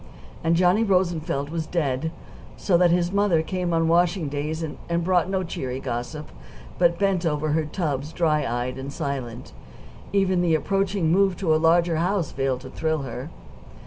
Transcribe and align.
And 0.43 0.55
Johnny 0.55 0.83
Rosenfeld 0.83 1.51
was 1.51 1.67
dead, 1.67 2.11
so 2.57 2.75
that 2.75 2.89
his 2.89 3.11
mother 3.11 3.43
came 3.43 3.71
on 3.71 3.87
washing 3.87 4.29
days, 4.29 4.63
and 4.63 5.03
brought 5.03 5.29
no 5.29 5.43
cheery 5.43 5.79
gossip; 5.79 6.31
but 6.79 6.97
bent 6.97 7.23
over 7.23 7.49
her 7.49 7.65
tubs 7.65 8.11
dry 8.11 8.43
eyed 8.43 8.79
and 8.79 8.91
silent 8.91 9.53
even 10.11 10.41
the 10.41 10.55
approaching 10.55 11.11
move 11.11 11.37
to 11.37 11.53
a 11.53 11.57
larger 11.61 11.97
house 11.97 12.31
failed 12.31 12.61
to 12.61 12.71
thrill 12.71 13.03
her. 13.03 13.29